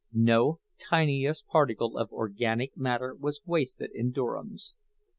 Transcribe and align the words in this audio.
No 0.13 0.59
tiniest 0.79 1.45
particle 1.45 1.95
of 1.95 2.11
organic 2.11 2.75
matter 2.75 3.13
was 3.13 3.39
wasted 3.45 3.91
in 3.93 4.09
Durham's. 4.09 4.73